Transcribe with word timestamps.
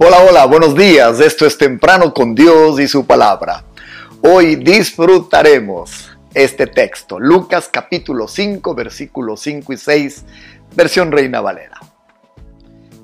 Hola, 0.00 0.22
hola, 0.22 0.46
buenos 0.46 0.76
días. 0.76 1.18
Esto 1.18 1.44
es 1.44 1.58
Temprano 1.58 2.14
con 2.14 2.32
Dios 2.32 2.78
y 2.78 2.86
su 2.86 3.04
palabra. 3.04 3.64
Hoy 4.22 4.54
disfrutaremos 4.54 6.16
este 6.32 6.68
texto, 6.68 7.18
Lucas 7.18 7.68
capítulo 7.68 8.28
5, 8.28 8.76
versículos 8.76 9.40
5 9.40 9.72
y 9.72 9.76
6, 9.76 10.24
versión 10.76 11.10
Reina 11.10 11.40
Valera. 11.40 11.80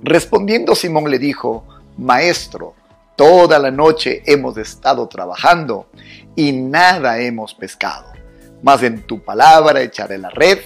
Respondiendo 0.04 0.76
Simón 0.76 1.10
le 1.10 1.18
dijo, 1.18 1.64
Maestro, 1.98 2.74
toda 3.16 3.58
la 3.58 3.72
noche 3.72 4.22
hemos 4.24 4.56
estado 4.56 5.08
trabajando 5.08 5.88
y 6.36 6.52
nada 6.52 7.18
hemos 7.18 7.54
pescado, 7.54 8.12
mas 8.62 8.84
en 8.84 9.02
tu 9.02 9.20
palabra 9.20 9.82
echaré 9.82 10.16
la 10.16 10.30
red 10.30 10.60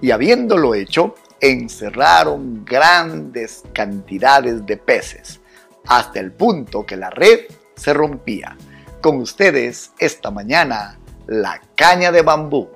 y 0.00 0.12
habiéndolo 0.12 0.74
hecho, 0.74 1.14
encerraron 1.42 2.64
grandes 2.64 3.64
cantidades 3.74 4.64
de 4.64 4.78
peces 4.78 5.40
hasta 5.86 6.20
el 6.20 6.32
punto 6.32 6.86
que 6.86 6.96
la 6.96 7.10
red 7.10 7.40
se 7.76 7.92
rompía. 7.92 8.56
Con 9.00 9.16
ustedes 9.16 9.92
esta 9.98 10.30
mañana, 10.30 10.98
la 11.26 11.60
caña 11.74 12.10
de 12.10 12.22
bambú. 12.22 12.68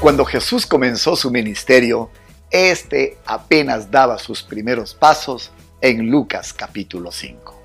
Cuando 0.00 0.24
Jesús 0.24 0.66
comenzó 0.66 1.14
su 1.14 1.30
ministerio, 1.30 2.10
este 2.50 3.18
apenas 3.24 3.90
daba 3.90 4.18
sus 4.18 4.42
primeros 4.42 4.94
pasos 4.94 5.52
en 5.80 6.10
Lucas 6.10 6.52
capítulo 6.52 7.12
5. 7.12 7.62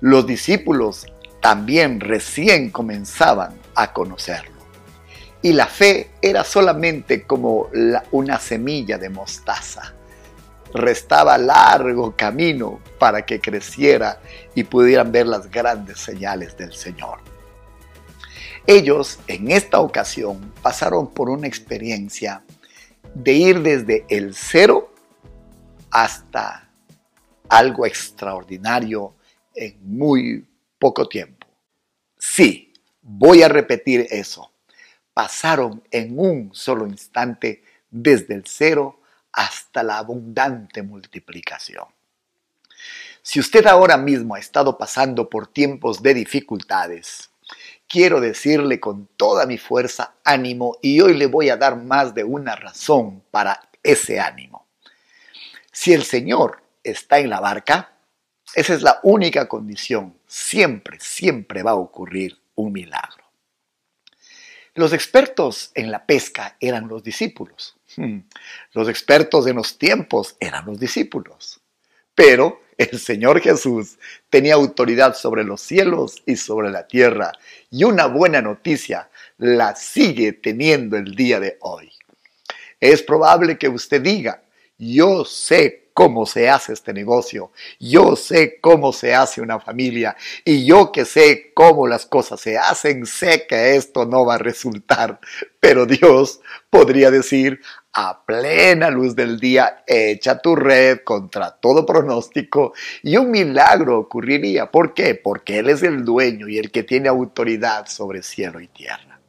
Los 0.00 0.26
discípulos 0.26 1.06
también 1.42 2.00
recién 2.00 2.70
comenzaban 2.70 3.58
a 3.74 3.92
conocerlo 3.92 4.59
y 5.42 5.52
la 5.52 5.66
fe 5.66 6.10
era 6.20 6.44
solamente 6.44 7.22
como 7.22 7.70
una 8.10 8.38
semilla 8.38 8.98
de 8.98 9.08
mostaza. 9.08 9.94
Restaba 10.74 11.38
largo 11.38 12.14
camino 12.14 12.80
para 12.98 13.24
que 13.24 13.40
creciera 13.40 14.20
y 14.54 14.64
pudieran 14.64 15.10
ver 15.10 15.26
las 15.26 15.50
grandes 15.50 15.98
señales 15.98 16.56
del 16.56 16.72
Señor. 16.72 17.18
Ellos 18.66 19.18
en 19.26 19.50
esta 19.50 19.80
ocasión 19.80 20.52
pasaron 20.62 21.12
por 21.12 21.30
una 21.30 21.46
experiencia 21.46 22.44
de 23.14 23.32
ir 23.32 23.62
desde 23.62 24.04
el 24.08 24.34
cero 24.34 24.92
hasta 25.90 26.68
algo 27.48 27.86
extraordinario 27.86 29.14
en 29.54 29.78
muy 29.82 30.46
poco 30.78 31.08
tiempo. 31.08 31.48
Sí, 32.16 32.72
voy 33.02 33.42
a 33.42 33.48
repetir 33.48 34.06
eso 34.10 34.50
pasaron 35.20 35.82
en 35.90 36.18
un 36.18 36.48
solo 36.54 36.86
instante 36.86 37.62
desde 37.90 38.32
el 38.32 38.44
cero 38.46 39.02
hasta 39.30 39.82
la 39.82 39.98
abundante 39.98 40.82
multiplicación. 40.82 41.84
Si 43.20 43.38
usted 43.38 43.66
ahora 43.66 43.98
mismo 43.98 44.34
ha 44.34 44.38
estado 44.38 44.78
pasando 44.78 45.28
por 45.28 45.46
tiempos 45.46 46.02
de 46.02 46.14
dificultades, 46.14 47.28
quiero 47.86 48.18
decirle 48.18 48.80
con 48.80 49.08
toda 49.18 49.44
mi 49.44 49.58
fuerza 49.58 50.14
ánimo 50.24 50.78
y 50.80 51.02
hoy 51.02 51.12
le 51.12 51.26
voy 51.26 51.50
a 51.50 51.58
dar 51.58 51.76
más 51.76 52.14
de 52.14 52.24
una 52.24 52.56
razón 52.56 53.22
para 53.30 53.60
ese 53.82 54.20
ánimo. 54.20 54.68
Si 55.70 55.92
el 55.92 56.04
Señor 56.04 56.62
está 56.82 57.18
en 57.18 57.28
la 57.28 57.40
barca, 57.40 57.92
esa 58.54 58.72
es 58.72 58.80
la 58.80 59.00
única 59.02 59.46
condición. 59.46 60.18
Siempre, 60.26 60.96
siempre 60.98 61.62
va 61.62 61.72
a 61.72 61.74
ocurrir 61.74 62.40
un 62.54 62.72
milagro. 62.72 63.29
Los 64.74 64.92
expertos 64.92 65.72
en 65.74 65.90
la 65.90 66.06
pesca 66.06 66.56
eran 66.60 66.88
los 66.88 67.02
discípulos. 67.02 67.76
Hmm. 67.96 68.20
Los 68.72 68.88
expertos 68.88 69.46
en 69.46 69.56
los 69.56 69.78
tiempos 69.78 70.36
eran 70.38 70.66
los 70.66 70.78
discípulos. 70.78 71.60
Pero 72.14 72.62
el 72.76 72.98
Señor 72.98 73.40
Jesús 73.40 73.98
tenía 74.30 74.54
autoridad 74.54 75.14
sobre 75.14 75.44
los 75.44 75.60
cielos 75.60 76.22
y 76.24 76.36
sobre 76.36 76.70
la 76.70 76.86
tierra. 76.86 77.32
Y 77.70 77.84
una 77.84 78.06
buena 78.06 78.40
noticia 78.40 79.10
la 79.38 79.74
sigue 79.74 80.32
teniendo 80.32 80.96
el 80.96 81.14
día 81.14 81.40
de 81.40 81.58
hoy. 81.60 81.92
Es 82.78 83.02
probable 83.02 83.58
que 83.58 83.68
usted 83.68 84.00
diga, 84.00 84.42
yo 84.78 85.24
sé 85.26 85.79
cómo 85.94 86.26
se 86.26 86.48
hace 86.48 86.72
este 86.72 86.92
negocio, 86.92 87.52
yo 87.78 88.16
sé 88.16 88.58
cómo 88.60 88.92
se 88.92 89.14
hace 89.14 89.40
una 89.40 89.60
familia 89.60 90.16
y 90.44 90.64
yo 90.64 90.92
que 90.92 91.04
sé 91.04 91.52
cómo 91.54 91.86
las 91.86 92.06
cosas 92.06 92.40
se 92.40 92.58
hacen, 92.58 93.06
sé 93.06 93.46
que 93.46 93.76
esto 93.76 94.06
no 94.06 94.24
va 94.24 94.34
a 94.34 94.38
resultar. 94.38 95.20
Pero 95.60 95.86
Dios 95.86 96.40
podría 96.70 97.10
decir, 97.10 97.60
a 97.92 98.24
plena 98.24 98.90
luz 98.90 99.16
del 99.16 99.40
día, 99.40 99.82
echa 99.86 100.38
tu 100.38 100.54
red 100.54 101.00
contra 101.04 101.50
todo 101.50 101.84
pronóstico 101.84 102.72
y 103.02 103.16
un 103.16 103.30
milagro 103.30 103.98
ocurriría. 103.98 104.70
¿Por 104.70 104.94
qué? 104.94 105.14
Porque 105.16 105.58
Él 105.58 105.70
es 105.70 105.82
el 105.82 106.04
dueño 106.04 106.48
y 106.48 106.58
el 106.58 106.70
que 106.70 106.82
tiene 106.82 107.08
autoridad 107.08 107.86
sobre 107.86 108.22
cielo 108.22 108.60
y 108.60 108.68
tierra. 108.68 109.20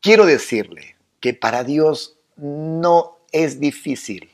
Quiero 0.00 0.26
decirle 0.26 0.96
que 1.20 1.34
para 1.34 1.62
Dios 1.62 2.18
no 2.36 3.19
es 3.32 3.60
difícil. 3.60 4.30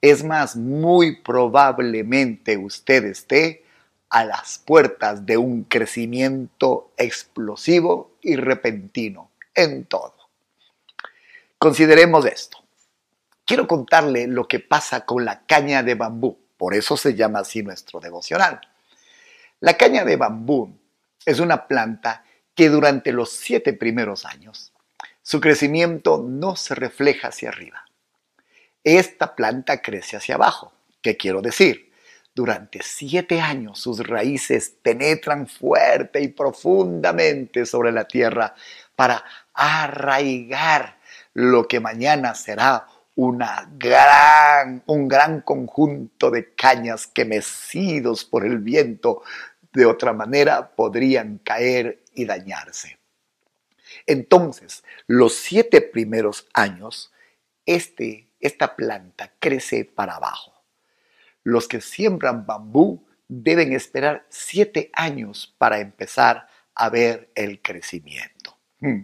Es 0.00 0.22
más, 0.22 0.56
muy 0.56 1.22
probablemente 1.22 2.56
usted 2.56 3.04
esté 3.04 3.64
a 4.10 4.24
las 4.24 4.58
puertas 4.58 5.26
de 5.26 5.36
un 5.36 5.64
crecimiento 5.64 6.92
explosivo 6.96 8.12
y 8.22 8.36
repentino 8.36 9.30
en 9.54 9.84
todo. 9.84 10.14
Consideremos 11.58 12.24
esto. 12.26 12.58
Quiero 13.44 13.66
contarle 13.66 14.26
lo 14.26 14.46
que 14.46 14.60
pasa 14.60 15.04
con 15.04 15.24
la 15.24 15.44
caña 15.46 15.82
de 15.82 15.94
bambú, 15.94 16.38
por 16.56 16.74
eso 16.74 16.96
se 16.96 17.14
llama 17.14 17.40
así 17.40 17.62
nuestro 17.62 17.98
devocional. 17.98 18.60
La 19.60 19.76
caña 19.76 20.04
de 20.04 20.16
bambú 20.16 20.78
es 21.26 21.40
una 21.40 21.66
planta 21.66 22.24
que 22.54 22.68
durante 22.68 23.12
los 23.12 23.30
siete 23.30 23.72
primeros 23.72 24.24
años 24.24 24.72
su 25.22 25.40
crecimiento 25.40 26.24
no 26.26 26.56
se 26.56 26.74
refleja 26.74 27.28
hacia 27.28 27.48
arriba 27.48 27.87
esta 28.96 29.34
planta 29.34 29.82
crece 29.82 30.16
hacia 30.16 30.36
abajo. 30.36 30.72
¿Qué 31.02 31.16
quiero 31.16 31.42
decir? 31.42 31.92
Durante 32.34 32.80
siete 32.82 33.40
años 33.40 33.80
sus 33.80 34.06
raíces 34.06 34.72
penetran 34.82 35.46
fuerte 35.48 36.20
y 36.20 36.28
profundamente 36.28 37.66
sobre 37.66 37.90
la 37.92 38.06
tierra 38.06 38.54
para 38.94 39.24
arraigar 39.52 40.98
lo 41.34 41.66
que 41.66 41.80
mañana 41.80 42.34
será 42.34 42.86
una 43.16 43.68
gran, 43.76 44.84
un 44.86 45.08
gran 45.08 45.40
conjunto 45.40 46.30
de 46.30 46.54
cañas 46.54 47.08
que 47.08 47.24
mecidos 47.24 48.24
por 48.24 48.46
el 48.46 48.58
viento 48.58 49.22
de 49.72 49.86
otra 49.86 50.12
manera 50.12 50.70
podrían 50.70 51.38
caer 51.38 52.04
y 52.14 52.24
dañarse. 52.24 52.98
Entonces, 54.06 54.84
los 55.08 55.34
siete 55.34 55.80
primeros 55.80 56.46
años, 56.54 57.12
este 57.66 58.27
esta 58.40 58.76
planta 58.76 59.32
crece 59.38 59.84
para 59.84 60.16
abajo. 60.16 60.52
Los 61.42 61.68
que 61.68 61.80
siembran 61.80 62.46
bambú 62.46 63.06
deben 63.28 63.72
esperar 63.72 64.26
siete 64.28 64.90
años 64.94 65.54
para 65.58 65.80
empezar 65.80 66.48
a 66.74 66.88
ver 66.88 67.30
el 67.34 67.60
crecimiento. 67.60 68.56
Hmm. 68.80 69.02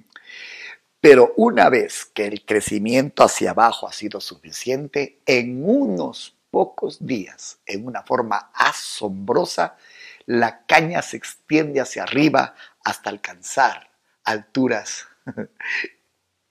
Pero 1.00 1.34
una 1.36 1.68
vez 1.68 2.06
que 2.06 2.26
el 2.26 2.46
crecimiento 2.46 3.24
hacia 3.24 3.50
abajo 3.50 3.86
ha 3.86 3.92
sido 3.92 4.20
suficiente, 4.20 5.20
en 5.26 5.68
unos 5.68 6.34
pocos 6.50 7.04
días, 7.04 7.58
en 7.66 7.86
una 7.86 8.02
forma 8.04 8.50
asombrosa, 8.54 9.76
la 10.24 10.64
caña 10.64 11.02
se 11.02 11.16
extiende 11.16 11.80
hacia 11.80 12.04
arriba 12.04 12.54
hasta 12.84 13.10
alcanzar 13.10 13.90
alturas 14.22 15.06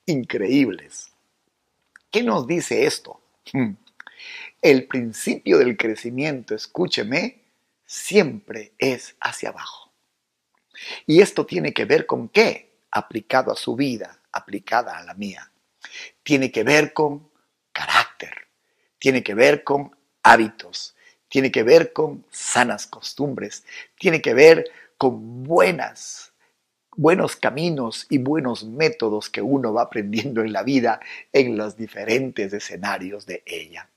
increíbles. 0.06 1.12
¿Qué 2.13 2.21
nos 2.21 2.45
dice 2.45 2.86
esto? 2.86 3.19
Hmm. 3.51 3.71
El 4.62 4.86
principio 4.86 5.57
del 5.57 5.75
crecimiento, 5.75 6.54
escúcheme, 6.54 7.42
siempre 7.88 8.74
es 8.77 9.15
hacia 9.19 9.50
abajo. 9.50 9.92
Y 11.07 11.21
esto 11.21 11.48
tiene 11.48 11.74
que 11.74 11.86
ver 11.86 12.06
con 12.06 12.30
qué? 12.30 12.77
Aplicado 12.92 13.51
a 13.51 13.56
su 13.56 13.75
vida, 13.75 14.21
aplicada 14.31 14.95
a 14.95 15.04
la 15.04 15.15
mía. 15.15 15.51
Tiene 16.21 16.51
que 16.51 16.63
ver 16.63 16.94
con 16.94 17.31
carácter, 17.71 18.48
tiene 19.00 19.24
que 19.24 19.33
ver 19.33 19.63
con 19.63 19.98
hábitos, 20.21 20.95
tiene 21.27 21.51
que 21.51 21.63
ver 21.63 21.94
con 21.94 22.27
sanas 22.30 22.86
costumbres, 22.86 23.65
tiene 23.98 24.21
que 24.21 24.36
ver 24.36 24.65
con 25.00 25.44
buenas 25.44 26.32
buenos 26.95 27.36
caminos 27.36 28.06
y 28.10 28.18
buenos 28.18 28.63
métodos 28.63 29.30
que 29.30 29.42
uno 29.42 29.74
va 29.74 29.84
aprendiendo 29.84 30.42
en 30.42 30.54
la 30.54 30.63
vida 30.63 31.00
en 31.31 31.57
los 31.57 31.75
diferentes 31.75 32.54
escenarios 32.54 33.25
de 33.25 33.44
ella. 33.45 33.90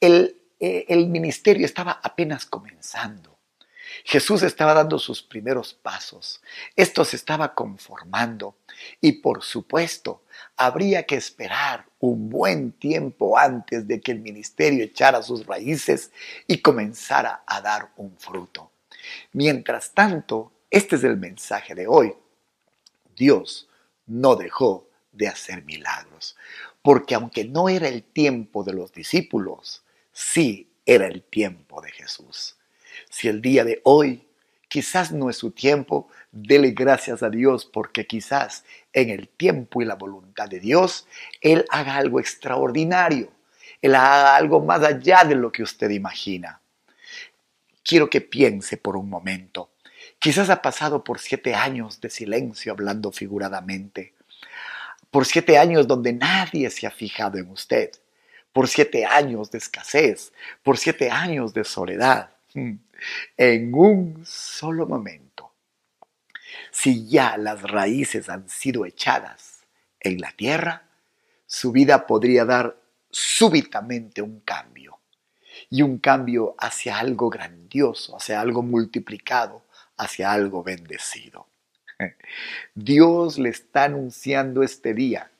El, 0.00 0.40
eh, 0.58 0.86
el 0.88 1.08
ministerio 1.08 1.66
estaba 1.66 2.00
apenas 2.02 2.46
comenzando. 2.46 3.38
Jesús 4.04 4.42
estaba 4.42 4.74
dando 4.74 4.98
sus 4.98 5.22
primeros 5.22 5.74
pasos. 5.74 6.42
Esto 6.74 7.04
se 7.04 7.16
estaba 7.16 7.54
conformando 7.54 8.56
y 9.00 9.12
por 9.12 9.42
supuesto 9.42 10.24
habría 10.56 11.04
que 11.04 11.16
esperar 11.16 11.86
un 12.00 12.28
buen 12.28 12.72
tiempo 12.72 13.38
antes 13.38 13.86
de 13.86 14.00
que 14.00 14.12
el 14.12 14.20
ministerio 14.20 14.84
echara 14.84 15.22
sus 15.22 15.46
raíces 15.46 16.10
y 16.46 16.58
comenzara 16.58 17.44
a 17.46 17.60
dar 17.60 17.90
un 17.96 18.16
fruto. 18.18 18.72
Mientras 19.32 19.92
tanto, 19.92 20.52
este 20.72 20.96
es 20.96 21.04
el 21.04 21.18
mensaje 21.18 21.74
de 21.74 21.86
hoy. 21.86 22.14
Dios 23.14 23.68
no 24.06 24.36
dejó 24.36 24.88
de 25.12 25.28
hacer 25.28 25.62
milagros, 25.64 26.34
porque 26.80 27.14
aunque 27.14 27.44
no 27.44 27.68
era 27.68 27.88
el 27.88 28.02
tiempo 28.02 28.64
de 28.64 28.72
los 28.72 28.90
discípulos, 28.90 29.84
sí 30.12 30.72
era 30.86 31.06
el 31.06 31.22
tiempo 31.22 31.82
de 31.82 31.92
Jesús. 31.92 32.56
Si 33.10 33.28
el 33.28 33.42
día 33.42 33.64
de 33.64 33.82
hoy 33.84 34.26
quizás 34.68 35.12
no 35.12 35.28
es 35.28 35.36
su 35.36 35.50
tiempo, 35.50 36.08
dele 36.30 36.70
gracias 36.70 37.22
a 37.22 37.28
Dios 37.28 37.66
porque 37.66 38.06
quizás 38.06 38.64
en 38.94 39.10
el 39.10 39.28
tiempo 39.28 39.82
y 39.82 39.84
la 39.84 39.96
voluntad 39.96 40.48
de 40.48 40.58
Dios, 40.58 41.06
Él 41.42 41.66
haga 41.68 41.96
algo 41.96 42.18
extraordinario. 42.18 43.30
Él 43.82 43.94
haga 43.94 44.36
algo 44.36 44.60
más 44.60 44.82
allá 44.82 45.24
de 45.24 45.34
lo 45.34 45.52
que 45.52 45.62
usted 45.62 45.90
imagina. 45.90 46.62
Quiero 47.84 48.08
que 48.08 48.22
piense 48.22 48.78
por 48.78 48.96
un 48.96 49.10
momento. 49.10 49.71
Quizás 50.22 50.50
ha 50.50 50.62
pasado 50.62 51.02
por 51.02 51.18
siete 51.18 51.56
años 51.56 52.00
de 52.00 52.08
silencio 52.08 52.70
hablando 52.70 53.10
figuradamente. 53.10 54.14
Por 55.10 55.26
siete 55.26 55.58
años 55.58 55.88
donde 55.88 56.12
nadie 56.12 56.70
se 56.70 56.86
ha 56.86 56.92
fijado 56.92 57.38
en 57.38 57.50
usted. 57.50 57.90
Por 58.52 58.68
siete 58.68 59.04
años 59.04 59.50
de 59.50 59.58
escasez. 59.58 60.32
Por 60.62 60.78
siete 60.78 61.10
años 61.10 61.52
de 61.54 61.64
soledad. 61.64 62.30
Hmm. 62.54 62.74
En 63.36 63.74
un 63.74 64.24
solo 64.24 64.86
momento. 64.86 65.54
Si 66.70 67.08
ya 67.08 67.36
las 67.36 67.62
raíces 67.62 68.28
han 68.28 68.48
sido 68.48 68.86
echadas 68.86 69.64
en 69.98 70.20
la 70.20 70.30
tierra, 70.30 70.84
su 71.46 71.72
vida 71.72 72.06
podría 72.06 72.44
dar 72.44 72.76
súbitamente 73.10 74.22
un 74.22 74.38
cambio. 74.38 75.00
Y 75.68 75.82
un 75.82 75.98
cambio 75.98 76.54
hacia 76.58 77.00
algo 77.00 77.28
grandioso, 77.28 78.16
hacia 78.16 78.40
algo 78.40 78.62
multiplicado, 78.62 79.64
hacia 80.02 80.32
algo 80.32 80.62
bendecido. 80.62 81.46
Dios 82.74 83.38
le 83.38 83.50
está 83.50 83.84
anunciando 83.84 84.62
este 84.62 84.94
día 84.94 85.30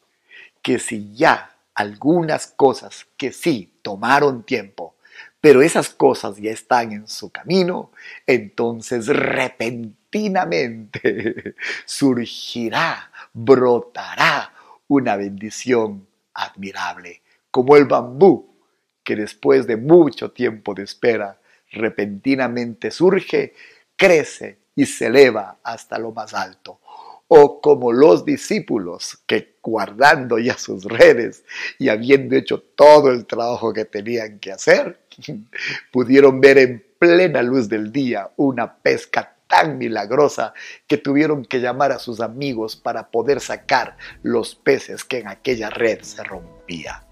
que 0.63 0.79
si 0.79 1.15
ya 1.15 1.57
algunas 1.75 2.47
cosas 2.47 3.07
que 3.17 3.33
sí 3.33 3.73
tomaron 3.83 4.45
tiempo, 4.45 4.95
pero 5.41 5.63
esas 5.63 5.89
cosas 5.91 6.37
ya 6.37 6.53
están 6.53 6.93
en 6.93 7.09
su 7.09 7.31
camino, 7.31 7.91
entonces 8.27 9.09
repentinamente 9.09 11.57
surgirá, 11.85 13.11
brotará 13.33 14.53
una 14.87 15.17
bendición 15.17 16.07
admirable, 16.35 17.23
como 17.51 17.75
el 17.77 17.87
bambú 17.87 18.55
que 19.03 19.17
después 19.17 19.67
de 19.67 19.77
mucho 19.77 20.31
tiempo 20.31 20.75
de 20.75 20.85
espera, 20.85 21.41
repentinamente 21.73 22.93
surge 22.93 23.55
crece 24.03 24.59
y 24.75 24.85
se 24.85 25.07
eleva 25.07 25.61
hasta 25.63 25.97
lo 25.97 26.11
más 26.11 26.35
alto. 26.35 26.81
O 27.29 27.61
como 27.61 27.93
los 27.93 28.25
discípulos 28.25 29.23
que 29.27 29.59
guardando 29.63 30.41
ya 30.41 30.59
sus 30.59 30.85
redes 30.85 31.45
y 31.79 31.89
habiendo 31.89 32.35
hecho 32.35 32.61
todo 32.61 33.13
el 33.13 33.27
trabajo 33.27 33.73
que 33.73 33.85
tenían 33.85 34.41
que 34.41 34.51
hacer, 34.51 35.07
pudieron 35.93 36.41
ver 36.41 36.59
en 36.59 36.85
plena 36.99 37.43
luz 37.43 37.69
del 37.69 37.93
día 37.93 38.29
una 38.37 38.75
pesca 38.75 39.37
tan 39.47 39.79
milagrosa 39.79 40.53
que 40.89 40.99
tuvieron 40.99 41.45
que 41.45 41.61
llamar 41.61 41.93
a 41.93 42.01
sus 42.01 42.21
amigos 42.21 42.75
para 42.75 43.09
poder 43.09 43.39
sacar 43.39 43.97
los 44.25 44.57
peces 44.57 45.05
que 45.05 45.19
en 45.21 45.29
aquella 45.29 45.71
red 45.71 46.03
se 46.03 46.25
rompía. 46.25 47.05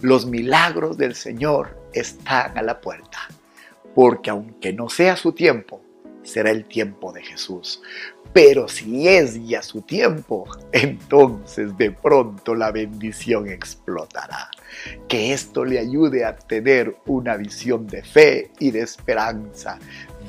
Los 0.00 0.26
milagros 0.26 0.98
del 0.98 1.14
Señor 1.14 1.76
están 1.92 2.58
a 2.58 2.62
la 2.62 2.80
puerta 2.80 3.28
porque 3.98 4.30
aunque 4.30 4.72
no 4.72 4.88
sea 4.88 5.16
su 5.16 5.32
tiempo, 5.32 5.82
será 6.22 6.52
el 6.52 6.66
tiempo 6.66 7.12
de 7.12 7.20
Jesús. 7.20 7.82
Pero 8.32 8.68
si 8.68 9.08
es 9.08 9.44
ya 9.44 9.60
su 9.60 9.82
tiempo, 9.82 10.46
entonces 10.70 11.76
de 11.76 11.90
pronto 11.90 12.54
la 12.54 12.70
bendición 12.70 13.48
explotará. 13.48 14.52
Que 15.08 15.32
esto 15.32 15.64
le 15.64 15.80
ayude 15.80 16.24
a 16.24 16.36
tener 16.36 16.94
una 17.06 17.36
visión 17.36 17.88
de 17.88 18.04
fe 18.04 18.52
y 18.60 18.70
de 18.70 18.82
esperanza. 18.82 19.80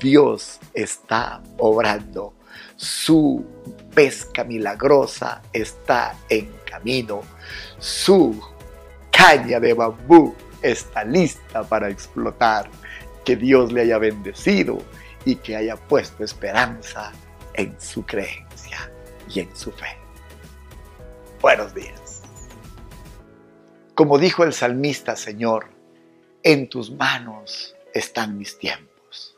Dios 0.01 0.59
está 0.73 1.43
obrando. 1.59 2.33
Su 2.75 3.45
pesca 3.93 4.43
milagrosa 4.43 5.43
está 5.53 6.15
en 6.27 6.49
camino. 6.65 7.21
Su 7.77 8.35
caña 9.11 9.59
de 9.59 9.75
bambú 9.75 10.33
está 10.63 11.03
lista 11.03 11.61
para 11.61 11.87
explotar 11.87 12.67
que 13.29 13.35
Dios 13.35 13.71
le 13.71 13.81
haya 13.81 13.99
bendecido 13.99 14.79
y 15.23 15.35
que 15.35 15.55
haya 15.55 15.75
puesto 15.75 16.23
esperanza 16.23 17.11
en 17.53 17.79
su 17.79 18.03
creencia 18.03 18.91
y 19.29 19.41
en 19.41 19.55
su 19.55 19.71
fe. 19.71 19.85
Buenos 21.39 21.75
días. 21.75 22.23
Como 23.93 24.17
dijo 24.17 24.43
el 24.43 24.51
salmista, 24.51 25.15
Señor, 25.15 25.69
en 26.41 26.69
tus 26.69 26.89
manos 26.89 27.75
están 27.93 28.35
mis 28.35 28.57
tiempos. 28.57 29.37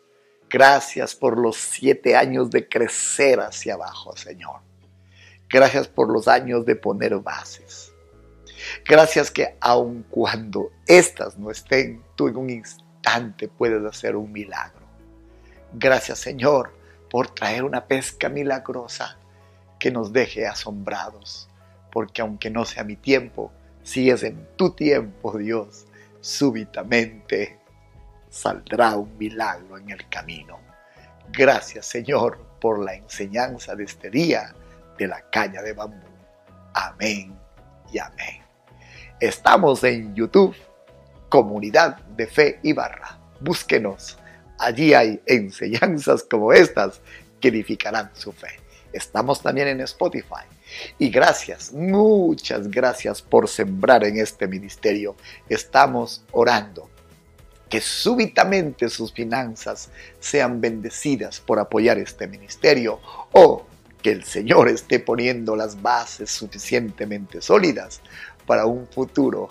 Gracias 0.50 1.14
por 1.14 1.38
los 1.38 1.58
siete 1.58 2.16
años 2.16 2.50
de 2.50 2.70
crecer 2.70 3.42
hacia 3.42 3.74
abajo, 3.74 4.16
Señor. 4.16 4.62
Gracias 5.50 5.90
por 5.90 6.10
los 6.10 6.30
años 6.30 6.66
de 6.66 6.78
poner 6.78 7.18
bases. 7.18 7.92
Gracias 8.86 9.30
que 9.30 9.58
aun 9.60 10.06
cuando 10.10 10.72
estas 10.88 11.38
no 11.38 11.52
estén, 11.52 12.02
tú 12.16 12.30
en 12.30 12.38
un 12.38 12.50
instante 12.50 12.91
puedes 13.58 13.84
hacer 13.86 14.16
un 14.16 14.32
milagro. 14.32 14.86
Gracias 15.74 16.20
Señor 16.20 16.74
por 17.10 17.30
traer 17.34 17.64
una 17.64 17.86
pesca 17.86 18.30
milagrosa 18.30 19.18
que 19.80 19.92
nos 19.92 20.14
deje 20.14 20.48
asombrados, 20.48 21.50
porque 21.92 22.22
aunque 22.22 22.50
no 22.50 22.66
sea 22.66 22.84
mi 22.84 22.96
tiempo, 22.96 23.52
si 23.84 24.10
es 24.10 24.24
en 24.24 24.48
tu 24.56 24.72
tiempo, 24.72 25.38
Dios, 25.38 25.88
súbitamente 26.22 27.60
saldrá 28.30 28.96
un 28.96 29.18
milagro 29.18 29.78
en 29.78 29.90
el 29.90 30.08
camino. 30.08 30.60
Gracias 31.30 31.86
Señor 31.86 32.40
por 32.62 32.80
la 32.80 32.94
enseñanza 32.94 33.76
de 33.76 33.86
este 33.86 34.10
día 34.10 34.54
de 34.98 35.08
la 35.08 35.22
caña 35.32 35.62
de 35.62 35.74
bambú. 35.74 36.08
Amén 36.74 37.38
y 37.92 38.00
amén. 38.00 38.42
Estamos 39.20 39.84
en 39.84 40.16
YouTube 40.16 40.56
Comunidad 41.32 41.96
de 42.18 42.28
Fe 42.28 42.60
y 42.62 42.74
Barra. 42.74 43.18
Búsquenos. 43.40 44.18
Allí 44.60 44.94
hay 44.94 45.22
enseñanzas 45.26 46.24
como 46.24 46.52
estas 46.52 47.00
que 47.40 47.48
edificarán 47.48 48.12
su 48.14 48.34
fe. 48.34 48.50
Estamos 48.92 49.42
también 49.42 49.70
en 49.70 49.80
Spotify. 49.80 50.44
Y 51.00 51.10
gracias, 51.10 51.72
muchas 51.72 52.70
gracias 52.70 53.22
por 53.22 53.48
sembrar 53.48 54.04
en 54.04 54.18
este 54.18 54.46
ministerio. 54.46 55.16
Estamos 55.48 56.26
orando 56.34 56.90
que 57.70 57.80
súbitamente 57.80 58.90
sus 58.90 59.14
finanzas 59.14 59.90
sean 60.20 60.60
bendecidas 60.60 61.40
por 61.40 61.60
apoyar 61.60 61.98
este 61.98 62.28
ministerio 62.28 63.00
o 63.32 63.66
que 64.02 64.12
el 64.12 64.26
Señor 64.26 64.68
esté 64.68 65.00
poniendo 65.00 65.56
las 65.56 65.82
bases 65.82 66.30
suficientemente 66.30 67.42
sólidas 67.42 68.02
para 68.46 68.66
un 68.66 68.88
futuro 68.88 69.50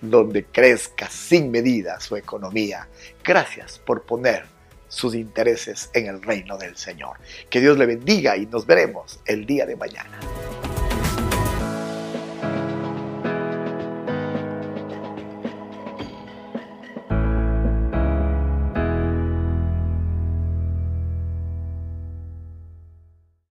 donde 0.00 0.44
crezca 0.44 1.08
sin 1.08 1.50
medida 1.50 2.00
su 2.00 2.16
economía. 2.16 2.88
Gracias 3.24 3.78
por 3.78 4.02
poner 4.02 4.44
sus 4.88 5.14
intereses 5.14 5.90
en 5.94 6.06
el 6.06 6.22
reino 6.22 6.58
del 6.58 6.76
Señor. 6.76 7.16
Que 7.48 7.60
Dios 7.60 7.78
le 7.78 7.86
bendiga 7.86 8.36
y 8.36 8.46
nos 8.46 8.66
veremos 8.66 9.20
el 9.26 9.46
día 9.46 9.64
de 9.64 9.76
mañana. 9.76 10.20